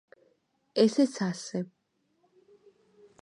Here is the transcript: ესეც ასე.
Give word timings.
ესეც 0.83 1.19
ასე. 1.27 1.63